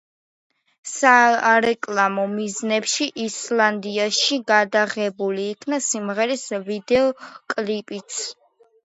სარეკლამო 0.91 2.23
მიზნებში 2.31 3.07
ისლანდიაში 3.25 4.39
გადაღებული 4.53 5.45
იქნა 5.53 5.79
სიმღერის 5.89 6.47
ვიდეოკლიპიც. 6.71 8.19